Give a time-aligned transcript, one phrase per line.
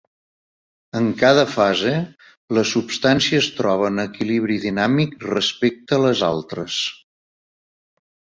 [0.99, 1.91] En cada fase,
[2.59, 6.81] la substància es troba en equilibri dinàmic respecte a les altres.